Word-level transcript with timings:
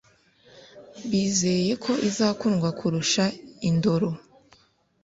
bizeye 1.09 1.73
ko 1.83 1.91
izakundwa 2.09 2.69
kurusha 2.79 3.23
“Indoro” 3.69 4.09